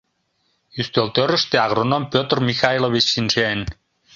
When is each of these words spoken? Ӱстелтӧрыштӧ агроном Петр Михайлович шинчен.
Ӱстелтӧрыштӧ 0.79 1.55
агроном 1.65 2.03
Петр 2.13 2.37
Михайлович 2.49 3.05
шинчен. 3.13 3.59